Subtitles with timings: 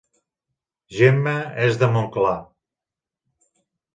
[1.01, 1.33] Gemma
[1.67, 2.35] és de Montclar